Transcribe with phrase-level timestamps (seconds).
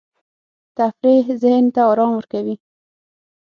[0.77, 2.55] تفریح ذهن ته آرام ورکوي.